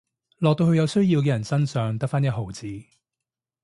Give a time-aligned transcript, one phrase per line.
[0.39, 2.65] 落到去有需要嘅人身上得返一毫子